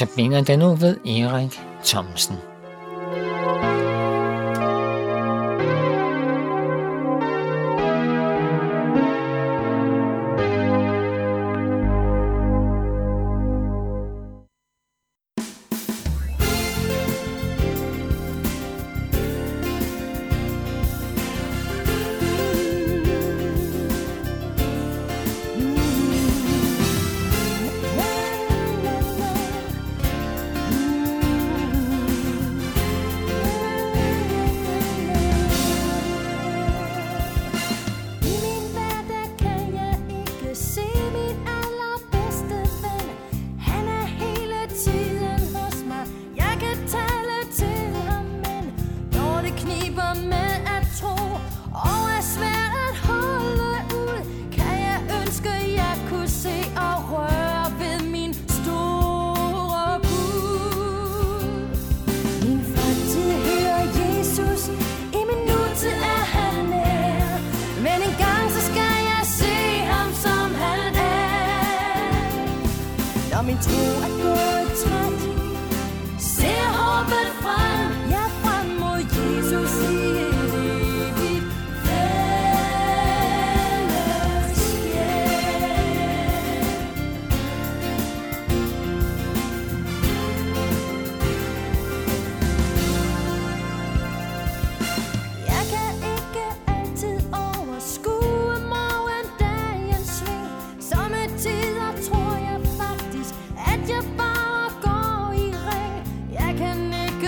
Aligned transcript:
Notabene 0.00 0.44
den 0.44 0.58
nu 0.58 0.74
ved 0.74 0.96
Erik 1.06 1.60
Thomsen. 1.84 2.36
Min 49.66 50.45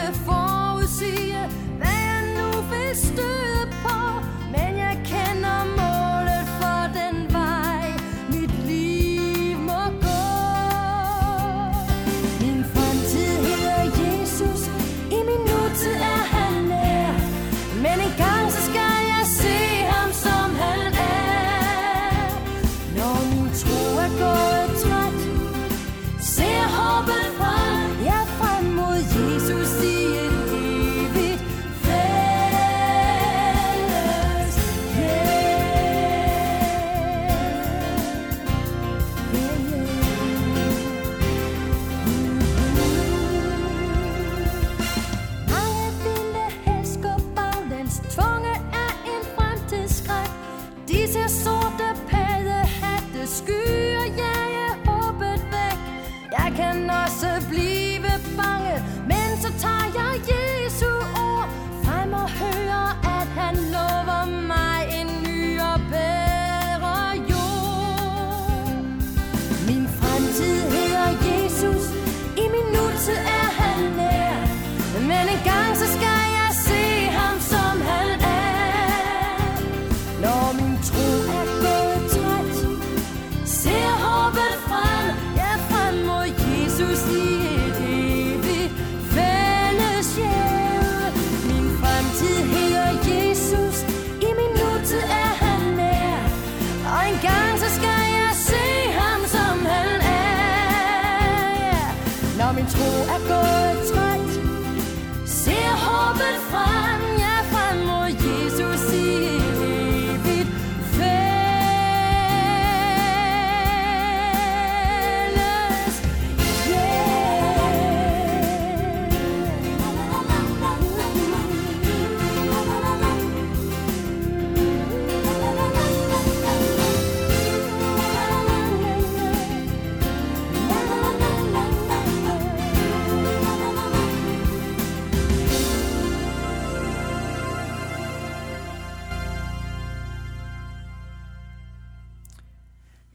ikke 0.08 0.37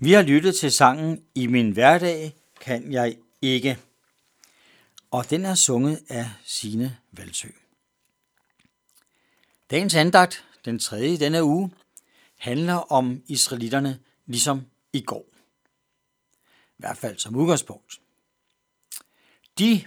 Vi 0.03 0.11
har 0.11 0.21
lyttet 0.21 0.55
til 0.55 0.71
sangen 0.71 1.25
I 1.35 1.47
min 1.47 1.71
hverdag 1.71 2.35
kan 2.61 2.91
jeg 2.91 3.17
ikke. 3.41 3.79
Og 5.11 5.29
den 5.29 5.45
er 5.45 5.55
sunget 5.55 6.03
af 6.09 6.31
Sine 6.45 6.97
Valsø. 7.11 7.47
Dagens 9.71 9.95
andagt, 9.95 10.45
den 10.65 10.79
tredje 10.79 11.13
i 11.13 11.17
denne 11.17 11.43
uge, 11.43 11.71
handler 12.37 12.73
om 12.73 13.23
israelitterne 13.27 13.99
ligesom 14.25 14.65
i 14.93 15.01
går. 15.01 15.25
I 16.67 16.77
hvert 16.77 16.97
fald 16.97 17.17
som 17.17 17.35
udgangspunkt. 17.35 18.01
De 19.59 19.83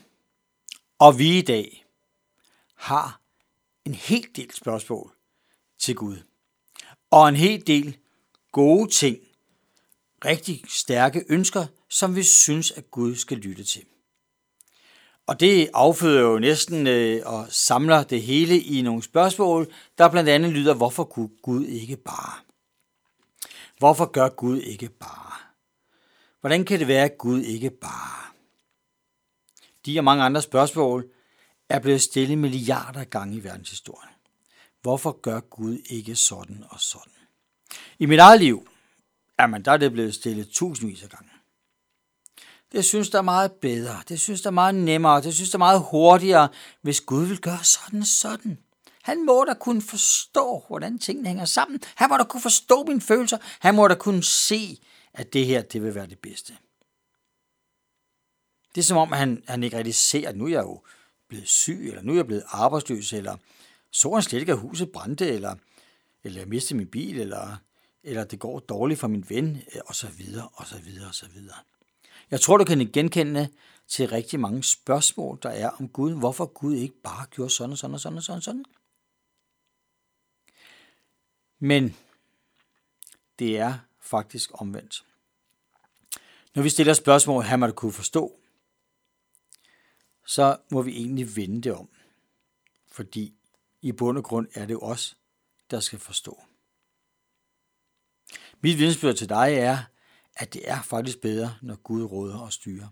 og 0.99 1.19
vi 1.19 1.39
i 1.39 1.43
dag 1.43 1.87
har 2.75 3.21
en 3.85 3.95
hel 3.95 4.27
del 4.37 4.53
spørgsmål 4.55 5.13
til 5.79 5.95
Gud. 5.95 6.17
Og 7.11 7.29
en 7.29 7.37
hel 7.37 7.67
del 7.67 7.99
gode 8.53 8.91
ting, 8.91 9.26
rigtig 10.25 10.63
stærke 10.69 11.25
ønsker, 11.29 11.67
som 11.91 12.17
vi 12.17 12.23
synes, 12.23 12.71
at 12.71 12.91
Gud 12.91 13.15
skal 13.15 13.39
lytte 13.39 13.65
til. 13.65 13.83
Og 15.27 15.41
det 15.41 15.71
afføder 15.75 16.21
jo 16.21 16.39
næsten 16.39 16.87
øh, 16.87 17.23
og 17.25 17.47
samler 17.51 18.03
det 18.03 18.23
hele 18.23 18.61
i 18.61 18.83
nogle 18.83 19.03
spørgsmål, 19.03 19.73
der 19.99 20.09
blandt 20.09 20.31
andet 20.31 20.53
lyder, 20.53 20.75
hvorfor 20.75 21.05
kunne 21.05 21.31
Gud 21.43 21.65
ikke 21.65 21.97
bare? 21.97 22.35
Hvorfor 23.79 24.05
gør 24.05 24.29
Gud 24.29 24.59
ikke 24.59 24.89
bare? 24.89 25.33
Hvordan 26.41 26.65
kan 26.65 26.79
det 26.79 26.89
være, 26.89 27.05
at 27.05 27.19
Gud 27.19 27.43
ikke 27.43 27.71
bare? 27.71 28.27
de 29.87 29.99
og 30.01 30.05
mange 30.05 30.25
andre 30.25 30.43
spørgsmål 30.43 31.11
er 31.69 31.79
blevet 31.79 32.03
stillet 32.03 32.39
milliarder 32.39 33.05
gange 33.05 33.37
i 33.37 33.45
verdenshistorien. 33.45 34.15
Hvorfor 34.83 35.21
gør 35.21 35.41
Gud 35.41 35.79
ikke 35.87 36.17
sådan 36.17 36.65
og 36.71 36.81
sådan? 36.81 37.13
I 37.99 38.07
mit 38.07 38.19
eget 38.19 38.41
liv, 38.41 38.69
jamen 39.41 39.65
der 39.65 39.73
er 39.73 39.77
det 39.77 39.93
blevet 39.93 40.15
stillet 40.15 40.49
tusindvis 40.49 41.03
af 41.03 41.09
gange. 41.09 41.31
Det 42.73 42.85
synes 42.85 43.11
der 43.11 43.19
er 43.19 43.23
meget 43.23 43.53
bedre, 43.53 44.03
det 44.09 44.21
synes 44.21 44.41
der 44.41 44.51
er 44.51 44.53
meget 44.53 44.75
nemmere, 44.75 45.23
det 45.23 45.35
synes 45.35 45.51
der 45.51 45.57
er 45.57 45.59
meget 45.59 45.87
hurtigere, 45.91 46.49
hvis 46.83 47.01
Gud 47.01 47.25
vil 47.27 47.41
gøre 47.41 47.65
sådan 47.65 48.01
og 48.01 48.07
sådan. 48.07 48.59
Han 49.03 49.27
må 49.27 49.45
da 49.45 49.55
kunne 49.55 49.83
forstå, 49.83 50.65
hvordan 50.69 50.99
tingene 50.99 51.29
hænger 51.29 51.45
sammen. 51.45 51.81
Han 51.95 52.09
må 52.09 52.17
da 52.17 52.25
kunne 52.25 52.43
forstå 52.43 52.85
mine 52.89 53.01
følelser. 53.01 53.39
Han 53.61 53.75
må 53.75 53.89
da 53.89 53.95
kunne 53.95 54.25
se, 54.25 54.81
at 55.13 55.33
det 55.33 55.47
her, 55.47 55.63
det 55.63 55.83
vil 55.83 55.95
være 55.95 56.07
det 56.07 56.19
bedste. 56.19 56.57
Det 58.75 58.81
er 58.81 58.85
som 58.85 58.97
om, 58.97 59.13
han, 59.13 59.43
han 59.49 59.63
ikke 59.63 59.77
rigtig 59.77 59.95
ser, 59.95 60.29
at 60.29 60.37
nu 60.37 60.45
er 60.45 60.49
jeg 60.49 60.63
jo 60.63 60.83
blevet 61.29 61.49
syg, 61.49 61.89
eller 61.89 62.03
nu 62.03 62.13
er 62.13 62.17
jeg 62.17 62.27
blevet 62.27 62.45
arbejdsløs, 62.47 63.13
eller 63.13 63.37
så 63.91 64.15
han 64.15 64.23
slet 64.23 64.41
ikke, 64.41 64.53
at 64.53 64.59
huset 64.59 64.93
brændte, 64.93 65.29
eller, 65.29 65.55
eller 66.25 66.41
jeg 66.41 66.49
mistede 66.49 66.77
min 66.77 66.87
bil, 66.87 67.21
eller, 67.21 67.57
eller 68.07 68.25
det 68.25 68.39
går 68.39 68.59
dårligt 68.59 69.01
for 69.01 69.09
min 69.09 69.25
ven, 69.29 69.57
øh, 69.57 69.81
og 69.87 69.95
så 69.95 70.09
videre, 70.09 70.49
og 70.53 70.67
så 70.67 70.79
videre, 70.79 71.09
og 71.09 71.15
så 71.15 71.29
videre. 71.29 71.57
Jeg 72.31 72.41
tror, 72.41 72.57
du 72.57 72.65
kan 72.65 72.91
genkende 72.93 73.49
til 73.89 74.09
rigtig 74.09 74.41
mange 74.41 74.63
spørgsmål, 74.63 75.39
der 75.43 75.49
er 75.49 75.71
om 75.71 75.89
Gud. 75.89 76.19
Hvorfor 76.19 76.47
Gud 76.47 76.75
ikke 76.75 76.95
bare 77.03 77.27
gjorde 77.27 77.51
sådan 77.51 77.73
og 77.73 77.79
sådan 77.79 77.95
og 77.95 78.01
sådan 78.01 78.17
og 78.17 78.23
sådan. 78.23 78.43
sådan. 78.43 78.65
Men 81.59 81.97
det 83.39 83.59
er 83.59 83.79
faktisk 84.01 84.51
omvendt. 84.53 85.05
Når 86.55 86.63
vi 86.63 86.69
stiller 86.69 86.95
spørgsmål, 86.95 87.43
han 87.43 87.61
må 87.61 87.71
kunne 87.71 87.93
forstå, 87.93 88.41
så 90.27 90.57
må 90.71 90.83
vi 90.83 90.97
egentlig 90.97 91.37
vende 91.37 91.63
det 91.63 91.73
om. 91.73 91.89
Fordi 92.89 93.35
i 93.83 93.93
bund 93.93 94.19
og 94.19 94.25
grund 94.25 94.49
er 94.55 94.67
det 94.67 94.75
jo 94.75 94.81
os, 94.81 95.17
der 95.71 95.81
skal 95.81 95.99
forstå. 95.99 96.46
Mit 98.61 98.79
vidensbyrd 98.79 99.15
til 99.15 99.29
dig 99.29 99.55
er, 99.55 99.79
at 100.37 100.55
det 100.55 100.71
er 100.71 100.83
faktisk 100.83 101.21
bedre, 101.21 101.55
når 101.63 101.77
Gud 101.77 102.05
råder 102.05 102.39
og 102.39 102.53
styrer. 102.53 102.89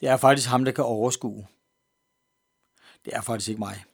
Det 0.00 0.08
er 0.08 0.16
faktisk 0.16 0.48
ham, 0.48 0.64
der 0.64 0.72
kan 0.72 0.84
overskue. 0.84 1.46
Det 3.04 3.14
er 3.14 3.20
faktisk 3.20 3.48
ikke 3.48 3.58
mig. 3.58 3.84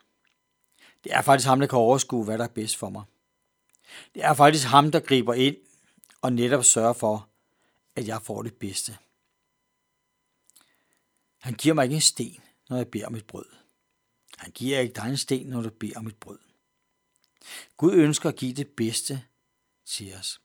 Det 1.04 1.12
er 1.14 1.22
faktisk 1.22 1.48
ham, 1.48 1.60
der 1.60 1.66
kan 1.66 1.78
overskue, 1.78 2.24
hvad 2.24 2.38
der 2.38 2.44
er 2.44 2.48
bedst 2.48 2.76
for 2.76 2.90
mig. 2.90 3.04
Det 4.14 4.24
er 4.24 4.34
faktisk 4.34 4.66
ham, 4.66 4.90
der 4.90 5.00
griber 5.00 5.34
ind 5.34 5.56
og 6.22 6.32
netop 6.32 6.64
sørger 6.64 6.92
for, 6.92 7.28
at 7.96 8.06
jeg 8.06 8.22
får 8.22 8.42
det 8.42 8.54
bedste. 8.54 8.96
Han 11.40 11.54
giver 11.54 11.74
mig 11.74 11.82
ikke 11.82 11.94
en 11.94 12.00
sten, 12.00 12.40
når 12.68 12.76
jeg 12.76 12.88
beder 12.88 13.06
om 13.06 13.14
et 13.14 13.26
brød. 13.26 13.46
Han 14.36 14.50
giver 14.52 14.78
ikke 14.78 14.94
dig 14.94 15.08
en 15.08 15.16
sten, 15.16 15.46
når 15.46 15.62
du 15.62 15.70
beder 15.70 15.98
om 15.98 16.06
et 16.06 16.16
brød. 16.16 16.38
Gud 17.76 17.92
ønsker 17.92 18.28
at 18.28 18.36
give 18.36 18.52
det 18.52 18.68
bedste 18.68 19.24
til 19.86 20.14
os. 20.14 20.40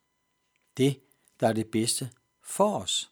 Det, 0.77 0.99
der 1.39 1.47
er 1.47 1.53
det 1.53 1.67
bedste 1.67 2.09
for 2.43 2.79
os. 2.79 3.11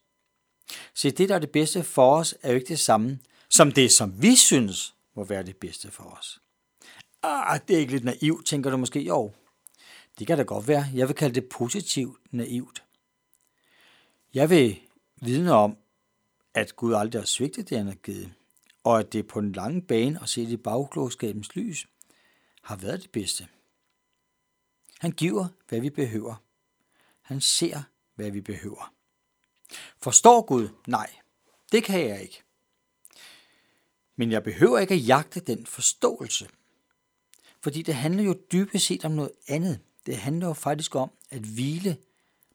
Se, 0.94 1.12
det, 1.12 1.30
der 1.30 1.36
er 1.36 1.40
det 1.40 1.52
bedste 1.52 1.84
for 1.84 2.16
os, 2.16 2.36
er 2.42 2.50
jo 2.50 2.56
ikke 2.56 2.68
det 2.68 2.80
samme 2.80 3.20
som 3.50 3.72
det, 3.72 3.92
som 3.92 4.22
vi 4.22 4.36
synes 4.36 4.96
må 5.16 5.24
være 5.24 5.44
det 5.44 5.58
bedste 5.58 5.92
for 5.92 6.04
os. 6.04 6.42
Ah, 7.24 7.60
det 7.68 7.76
er 7.76 7.80
ikke 7.80 7.92
lidt 7.92 8.04
naivt, 8.04 8.46
tænker 8.46 8.70
du 8.70 8.78
måske. 8.78 9.00
Jo, 9.00 9.34
det 10.20 10.28
kan 10.28 10.38
da 10.38 10.44
godt 10.44 10.68
være. 10.68 10.86
Jeg 10.94 11.08
vil 11.08 11.16
kalde 11.16 11.36
det 11.36 11.50
positivt 11.50 12.18
naivt. 12.32 12.84
Jeg 14.34 14.50
vil 14.50 14.80
vidne 15.22 15.52
om, 15.52 15.78
at 16.54 16.76
Gud 16.76 16.94
aldrig 16.94 17.22
har 17.22 17.26
svigtet 17.26 17.70
det, 17.70 17.78
han 17.78 17.88
har 17.88 17.96
givet, 17.96 18.34
og 18.84 19.00
at 19.00 19.14
det 19.14 19.28
på 19.28 19.42
den 19.42 19.52
lange 19.52 19.82
bane 19.82 20.22
og 20.22 20.30
set 20.30 20.50
i 20.50 20.58
bagklogskabens 20.58 21.56
lys 21.56 21.88
har 22.62 22.76
været 22.76 23.02
det 23.02 23.12
bedste. 23.12 23.48
Han 25.00 25.12
giver, 25.12 25.48
hvad 25.68 25.80
vi 25.80 25.90
behøver. 25.90 26.36
Han 27.22 27.42
ser, 27.42 27.82
hvad 28.16 28.32
vi 28.32 28.42
behøver. 28.42 28.94
Forstår 30.02 30.42
Gud? 30.42 30.70
Nej, 30.88 31.16
det 31.72 31.84
kan 31.84 32.10
jeg 32.10 32.22
ikke. 32.22 32.44
Men 34.16 34.32
jeg 34.32 34.44
behøver 34.44 34.80
ikke 34.80 34.94
at 34.94 35.08
jagte 35.08 35.40
den 35.40 35.66
forståelse. 35.66 36.50
Fordi 37.62 37.82
det 37.82 37.96
handler 37.96 38.24
jo 38.24 38.36
dybest 38.52 38.86
set 38.86 39.06
om 39.06 39.12
noget 39.12 39.32
andet. 39.48 39.80
Det 40.06 40.18
handler 40.18 40.48
jo 40.48 40.54
faktisk 40.54 40.96
om 40.96 41.12
at 41.30 41.42
hvile, 41.42 41.98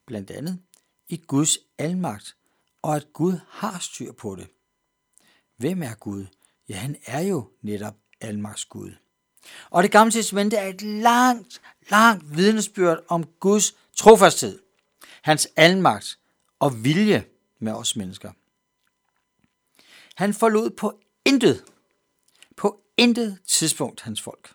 blandt 0.05 0.31
andet, 0.31 0.59
i 1.07 1.17
Guds 1.17 1.57
almagt, 1.77 2.37
og 2.81 2.95
at 2.95 3.13
Gud 3.13 3.39
har 3.47 3.79
styr 3.79 4.11
på 4.11 4.35
det. 4.35 4.47
Hvem 5.57 5.83
er 5.83 5.95
Gud? 5.95 6.25
Ja, 6.69 6.75
han 6.75 6.97
er 7.05 7.19
jo 7.19 7.51
netop 7.61 7.95
almagts 8.21 8.65
Gud. 8.65 8.91
Og 9.69 9.83
det 9.83 9.91
gamle 9.91 10.11
testamente 10.11 10.57
er 10.57 10.67
et 10.67 10.81
langt, 10.81 11.61
langt 11.89 12.37
vidnesbyrd 12.37 13.03
om 13.07 13.23
Guds 13.39 13.75
trofasthed, 13.95 14.59
hans 15.21 15.47
almagt 15.55 16.19
og 16.59 16.83
vilje 16.83 17.25
med 17.59 17.73
os 17.73 17.95
mennesker. 17.95 18.31
Han 20.15 20.33
forlod 20.33 20.69
på 20.69 20.99
intet, 21.25 21.65
på 22.57 22.83
intet 22.97 23.39
tidspunkt 23.47 24.01
hans 24.01 24.21
folk. 24.21 24.53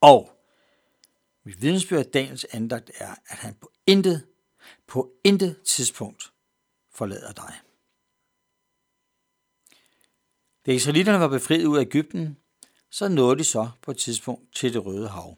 Og 0.00 0.38
mit 1.44 1.62
vidnesbyrd 1.62 2.04
dagens 2.04 2.46
andagt 2.50 2.90
er, 2.94 3.14
at 3.26 3.38
han 3.38 3.54
på 3.54 3.72
intet, 3.86 4.26
på 4.86 5.12
intet 5.24 5.62
tidspunkt 5.62 6.32
forlader 6.90 7.32
dig. 7.32 7.60
Da 10.66 10.72
israelitterne 10.72 11.20
var 11.20 11.28
befriet 11.28 11.66
ud 11.66 11.78
af 11.78 11.82
Ægypten, 11.82 12.36
så 12.92 13.08
nåede 13.08 13.38
de 13.38 13.44
så 13.44 13.70
på 13.82 13.90
et 13.90 13.96
tidspunkt 13.96 14.54
til 14.54 14.72
det 14.72 14.86
røde 14.86 15.08
hav. 15.08 15.36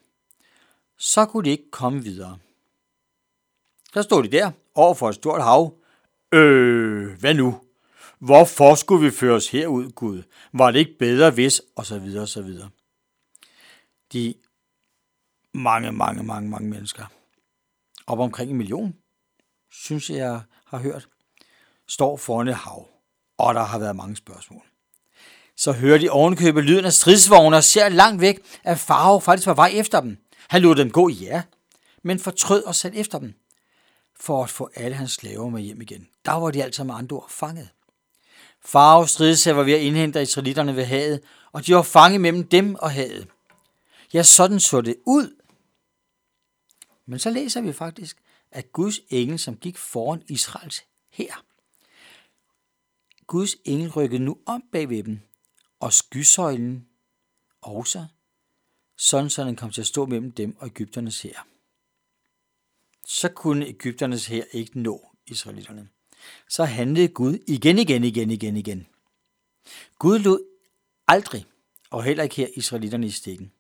Så 0.99 1.27
kunne 1.27 1.45
de 1.45 1.51
ikke 1.51 1.71
komme 1.71 2.03
videre. 2.03 2.39
Så 3.93 4.03
stod 4.03 4.23
de 4.23 4.29
der 4.29 4.51
over 4.75 4.95
for 4.95 5.09
et 5.09 5.15
stort 5.15 5.43
hav. 5.43 5.79
Øh, 6.33 7.19
hvad 7.21 7.35
nu? 7.35 7.61
Hvorfor 8.19 8.75
skulle 8.75 9.05
vi 9.05 9.11
føre 9.11 9.35
os 9.35 9.49
herud, 9.49 9.91
Gud? 9.91 10.23
Var 10.53 10.71
det 10.71 10.79
ikke 10.79 10.99
bedre 10.99 11.31
hvis? 11.31 11.63
Og 11.77 11.87
så 11.87 11.99
videre, 11.99 12.23
og 12.23 12.29
så 12.29 12.43
videre. 12.43 12.71
De 14.13 14.35
mange, 15.55 15.93
mange, 15.93 16.23
mange, 16.23 16.51
mange 16.51 16.69
mennesker, 16.69 17.07
op 18.07 18.19
omkring 18.19 18.51
en 18.51 18.57
million, 18.57 18.95
synes 19.71 20.11
jeg, 20.11 20.19
jeg 20.19 20.41
har 20.65 20.79
hørt, 20.79 21.09
står 21.89 22.17
foran 22.17 22.49
et 22.49 22.55
hav, 22.55 22.89
og 23.39 23.55
der 23.55 23.63
har 23.63 23.79
været 23.79 23.97
mange 23.97 24.17
spørgsmål. 24.17 24.74
Så 25.57 25.73
hører 25.73 25.99
de 25.99 26.11
ovenkøbet 26.11 26.65
lyden 26.65 26.85
af 26.85 26.93
stridsvogne 26.93 27.57
og 27.57 27.65
ser 27.65 27.89
langt 27.89 28.21
væk, 28.21 28.39
at 28.65 28.79
Farao 28.79 29.19
faktisk 29.19 29.47
var 29.47 29.55
vej 29.55 29.73
efter 29.75 30.01
dem. 30.01 30.19
Han 30.49 30.63
lod 30.63 30.75
dem 30.75 30.91
gå, 30.91 31.09
ja, 31.09 31.43
men 32.03 32.19
fortrød 32.19 32.63
og 32.63 32.75
satte 32.75 32.99
efter 32.99 33.19
dem, 33.19 33.35
for 34.21 34.45
at 34.45 34.51
få 34.51 34.71
alle 34.75 34.97
hans 34.97 35.13
slaver 35.13 35.49
med 35.49 35.63
hjem 35.63 35.81
igen. 35.81 36.09
Der 36.25 36.33
var 36.33 36.51
de 36.51 36.65
altså 36.65 36.85
med 36.85 36.95
andre 36.95 37.17
ord 37.17 37.31
fanget. 37.31 37.69
Farao 38.65 39.07
stridsag 39.07 39.57
var 39.57 39.63
ved 39.63 39.73
at 39.73 39.81
indhente 39.81 40.23
israelitterne 40.23 40.77
ved 40.77 40.85
havet, 40.85 41.21
og 41.53 41.67
de 41.67 41.75
var 41.75 41.83
fanget 41.83 42.21
mellem 42.21 42.47
dem 42.47 42.75
og 42.75 42.91
havet. 42.91 43.29
Ja, 44.13 44.23
sådan 44.23 44.61
så 44.61 44.81
det 44.81 44.97
ud. 45.07 45.41
Men 47.07 47.19
så 47.19 47.31
læser 47.31 47.61
vi 47.61 47.73
faktisk, 47.73 48.17
at 48.51 48.73
Guds 48.73 49.01
engel, 49.11 49.39
som 49.39 49.57
gik 49.57 49.79
foran 49.79 50.23
Israels 50.29 50.85
her, 51.11 51.45
Guds 53.27 53.57
engel 53.65 53.91
rykkede 53.91 54.23
nu 54.23 54.39
om 54.47 54.63
bagved 54.73 55.03
dem, 55.03 55.21
og 55.85 55.93
skysøjlen 55.93 56.89
også, 57.63 58.07
sådan 58.97 59.31
så 59.31 59.45
den 59.45 59.57
kom 59.57 59.71
til 59.71 59.81
at 59.81 59.87
stå 59.87 60.07
mellem 60.07 60.33
dem 60.33 60.57
og 60.59 60.67
Ægypternes 60.67 61.23
her. 61.23 61.47
Så 63.07 63.29
kunne 63.29 63.67
Ægypternes 63.67 64.27
her 64.27 64.45
ikke 64.53 64.81
nå 64.81 65.11
israelitterne. 65.27 65.89
Så 66.49 66.65
handlede 66.65 67.09
Gud 67.09 67.39
igen, 67.47 67.79
igen, 67.79 68.05
igen, 68.05 68.31
igen, 68.31 68.57
igen. 68.57 68.87
Gud 69.99 70.19
lod 70.19 70.45
aldrig, 71.09 71.47
og 71.91 72.05
heller 72.05 72.23
ikke 72.23 72.37
her 72.37 72.49
israelitterne 72.57 73.07
i 73.07 73.11
stikken. 73.11 73.53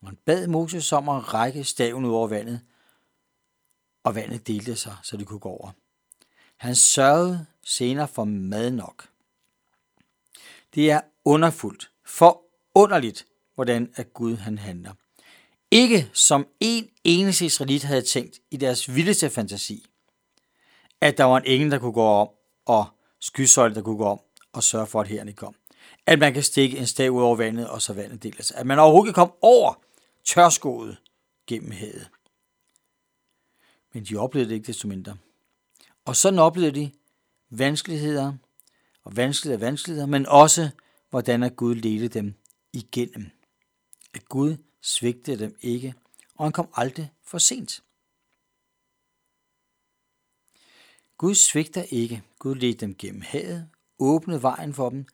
Og 0.00 0.08
han 0.08 0.16
bad 0.16 0.46
Moses 0.46 0.92
om 0.92 1.08
at 1.08 1.34
række 1.34 1.64
staven 1.64 2.04
ud 2.04 2.12
over 2.12 2.28
vandet, 2.28 2.60
og 4.02 4.14
vandet 4.14 4.46
delte 4.46 4.76
sig, 4.76 4.96
så 5.02 5.16
det 5.16 5.26
kunne 5.26 5.40
gå 5.40 5.48
over. 5.48 5.70
Han 6.56 6.74
sørgede 6.74 7.46
senere 7.62 8.08
for 8.08 8.24
mad 8.24 8.70
nok. 8.70 9.13
Det 10.74 10.90
er 10.90 11.00
underfuldt, 11.24 11.90
forunderligt, 12.04 13.26
hvordan 13.54 13.92
at 13.96 14.12
Gud 14.12 14.36
han 14.36 14.58
handler. 14.58 14.92
Ikke 15.70 16.10
som 16.12 16.46
en 16.60 16.90
eneste 17.04 17.44
israelit 17.44 17.82
havde 17.82 18.02
tænkt 18.02 18.40
i 18.50 18.56
deres 18.56 18.94
vildeste 18.94 19.30
fantasi, 19.30 19.86
at 21.00 21.18
der 21.18 21.24
var 21.24 21.36
en 21.36 21.46
engel, 21.46 21.70
der 21.70 21.78
kunne 21.78 21.92
gå 21.92 22.02
om, 22.02 22.28
og 22.66 22.86
skysøjle, 23.20 23.74
der 23.74 23.82
kunne 23.82 23.98
gå 23.98 24.04
om, 24.04 24.20
og 24.52 24.62
sørge 24.62 24.86
for, 24.86 25.00
at 25.00 25.08
herren 25.08 25.34
kom. 25.34 25.54
At 26.06 26.18
man 26.18 26.34
kan 26.34 26.42
stikke 26.42 26.78
en 26.78 26.86
stav 26.86 27.10
ud 27.10 27.22
over 27.22 27.36
vandet, 27.36 27.68
og 27.68 27.82
så 27.82 27.92
vandet 27.92 28.22
deler 28.22 28.42
sig. 28.42 28.56
At 28.56 28.66
man 28.66 28.78
overhovedet 28.78 29.14
kan 29.14 29.22
komme 29.22 29.34
over 29.40 29.82
tørskoet 30.24 30.96
gennem 31.46 31.70
havet. 31.70 32.08
Men 33.94 34.04
de 34.04 34.16
oplevede 34.16 34.48
det 34.48 34.54
ikke 34.54 34.66
desto 34.66 34.88
mindre. 34.88 35.16
Og 36.04 36.16
sådan 36.16 36.38
oplevede 36.38 36.80
de 36.80 36.90
vanskeligheder, 37.50 38.32
og 39.04 39.16
vanskeligheder 39.16 39.58
og 39.58 39.66
vanskeligheder, 39.66 40.06
men 40.06 40.26
også 40.26 40.70
hvordan 41.10 41.42
at 41.42 41.56
Gud 41.56 41.74
ledte 41.74 42.08
dem 42.08 42.34
igennem. 42.72 43.30
At 44.14 44.28
Gud 44.28 44.56
svigtede 44.82 45.38
dem 45.38 45.56
ikke, 45.60 45.94
og 46.34 46.44
han 46.44 46.52
kom 46.52 46.68
aldrig 46.74 47.12
for 47.22 47.38
sent. 47.38 47.82
Gud 51.18 51.34
svigter 51.34 51.82
ikke. 51.82 52.22
Gud 52.38 52.54
ledte 52.54 52.86
dem 52.86 52.94
gennem 52.94 53.20
havet, 53.20 53.68
åbnede 53.98 54.42
vejen 54.42 54.74
for 54.74 54.90
dem. 54.90 55.06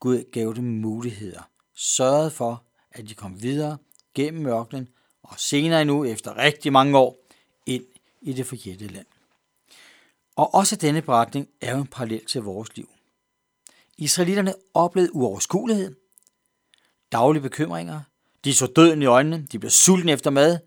Gud 0.00 0.30
gav 0.32 0.52
dem 0.56 0.64
muligheder, 0.64 1.50
sørgede 1.74 2.30
for, 2.30 2.64
at 2.90 3.08
de 3.08 3.14
kom 3.14 3.42
videre 3.42 3.78
gennem 4.14 4.42
mørkenen, 4.42 4.88
og 5.22 5.40
senere 5.40 5.82
endnu, 5.82 6.04
efter 6.04 6.36
rigtig 6.36 6.72
mange 6.72 6.98
år, 6.98 7.26
ind 7.66 7.84
i 8.20 8.32
det 8.32 8.46
forjættede 8.46 8.92
land. 8.92 9.06
Og 10.36 10.54
også 10.54 10.76
denne 10.76 11.02
beretning 11.02 11.48
er 11.60 11.74
jo 11.74 11.80
en 11.80 11.86
parallel 11.86 12.26
til 12.26 12.42
vores 12.42 12.76
liv. 12.76 12.88
Israelitterne 13.98 14.54
oplevede 14.74 15.14
uoverskuelighed, 15.14 15.94
daglige 17.12 17.42
bekymringer, 17.42 18.00
de 18.44 18.54
så 18.54 18.66
døden 18.66 19.02
i 19.02 19.06
øjnene, 19.06 19.46
de 19.52 19.58
blev 19.58 19.70
sultne 19.70 20.12
efter 20.12 20.30
mad, 20.30 20.58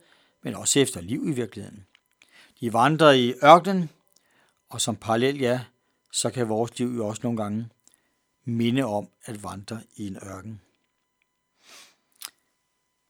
men 0.44 0.56
også 0.56 0.80
efter 0.80 1.02
liv 1.02 1.28
i 1.28 1.32
virkeligheden. 1.32 1.86
De 2.60 2.74
vandrede 2.74 3.28
i 3.28 3.34
ørkenen, 3.44 3.90
og 4.70 4.82
som 4.82 4.96
parallel, 4.96 5.40
ja, 5.40 5.62
så 6.12 6.30
kan 6.30 6.50
vores 6.50 6.80
liv 6.80 6.88
jo 6.88 7.08
også 7.08 7.22
nogle 7.24 7.44
gange 7.44 7.70
minde 8.46 8.84
om 8.84 9.10
at 9.24 9.44
vandre 9.44 9.82
i 9.96 10.08
en 10.08 10.18
ørken. 10.24 10.62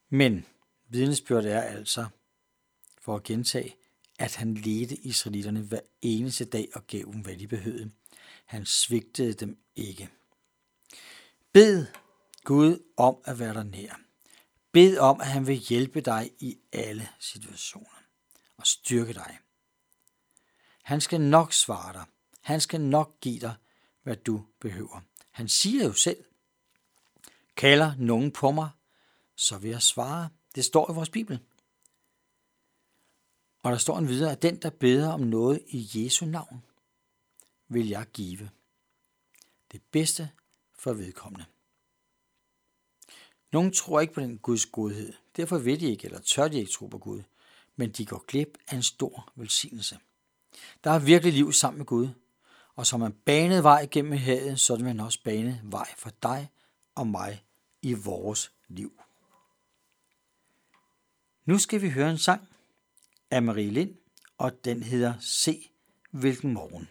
Men 0.10 0.46
vidnesbyrdet 0.90 1.52
er 1.52 1.62
altså, 1.62 2.06
for 3.02 3.16
at 3.16 3.24
gentage, 3.24 3.76
at 4.20 4.36
han 4.36 4.54
ledte 4.54 4.96
israelitterne 4.96 5.62
hver 5.62 5.80
eneste 6.02 6.46
dag 6.46 6.68
og 6.74 6.88
gav 6.88 7.02
dem, 7.14 7.22
hvad 7.22 7.36
de 7.36 7.48
behøvede. 7.48 7.92
Han 8.46 8.66
svigtede 8.66 9.34
dem 9.34 9.58
ikke. 9.76 10.10
Bed 11.54 11.86
Gud 12.44 12.84
om 12.98 13.18
at 13.26 13.40
være 13.40 13.54
der 13.54 13.64
nær. 13.64 14.00
Bed 14.72 14.98
om, 14.98 15.22
at 15.22 15.28
han 15.28 15.48
vil 15.48 15.56
hjælpe 15.56 16.02
dig 16.02 16.32
i 16.40 16.58
alle 16.72 17.10
situationer 17.20 18.02
og 18.58 18.68
styrke 18.68 19.14
dig. 19.14 19.40
Han 20.84 21.02
skal 21.02 21.22
nok 21.22 21.54
svare 21.54 21.94
dig. 21.94 22.06
Han 22.42 22.62
skal 22.62 22.82
nok 22.82 23.20
give 23.22 23.40
dig, 23.40 23.56
hvad 24.04 24.16
du 24.16 24.46
behøver. 24.60 25.02
Han 25.32 25.50
siger 25.50 25.86
jo 25.86 25.94
selv, 25.94 26.24
kalder 27.56 27.96
nogen 27.98 28.32
på 28.32 28.52
mig, 28.52 28.70
så 29.36 29.58
vil 29.58 29.70
jeg 29.70 29.82
svare. 29.82 30.30
Det 30.56 30.66
står 30.66 30.92
i 30.92 30.94
vores 30.94 31.10
Bibel. 31.10 31.40
Og 33.64 33.72
der 33.72 33.78
står 33.78 33.98
en 33.98 34.08
videre, 34.08 34.32
at 34.32 34.42
den, 34.42 34.56
der 34.62 34.70
beder 34.70 35.12
om 35.12 35.20
noget 35.20 35.64
i 35.68 35.90
Jesu 35.94 36.26
navn, 36.26 36.66
vil 37.68 37.88
jeg 37.88 38.06
give. 38.14 38.50
Det 39.72 39.82
bedste 39.92 40.30
for 40.80 40.94
vedkommende. 40.94 41.46
Nogle 43.52 43.72
tror 43.72 44.00
ikke 44.00 44.14
på 44.14 44.22
den 44.22 44.38
Guds 44.38 44.66
godhed. 44.66 45.14
Derfor 45.38 45.58
vil 45.58 45.80
de 45.80 45.86
ikke, 45.86 46.06
eller 46.06 46.20
tør 46.20 46.48
de 46.48 46.60
ikke 46.60 46.72
tro 46.72 46.88
på 46.88 46.98
Gud. 46.98 47.22
Men 47.76 47.92
de 47.92 48.06
går 48.06 48.26
glip 48.28 48.58
af 48.68 48.76
en 48.76 48.84
stor 48.84 49.32
velsignelse. 49.36 50.00
Der 50.84 50.92
er 50.92 51.00
virkelig 51.00 51.34
liv 51.34 51.54
sammen 51.54 51.78
med 51.78 51.86
Gud. 51.86 52.10
Og 52.76 52.88
som 52.88 53.00
man 53.00 53.14
banet 53.14 53.64
vej 53.64 53.88
gennem 53.92 54.18
havet, 54.18 54.60
så 54.60 54.76
vil 54.76 54.86
man 54.86 55.00
også 55.00 55.24
bane 55.24 55.62
vej 55.64 55.88
for 55.98 56.10
dig 56.24 56.50
og 56.96 57.08
mig 57.08 57.44
i 57.82 57.94
vores 57.94 58.52
liv. 58.68 59.02
Nu 61.46 61.58
skal 61.58 61.82
vi 61.82 61.90
høre 61.90 62.12
en 62.12 62.18
sang 62.18 62.48
af 63.32 63.42
Marie 63.42 63.70
Lind, 63.70 63.96
og 64.38 64.66
den 64.66 64.84
hedder 64.84 65.14
Se 65.20 65.72
hvilken 66.12 66.54
morgen. 66.54 66.90